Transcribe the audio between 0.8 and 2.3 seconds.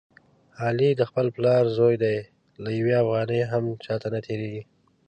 د خپل پلار زوی دی،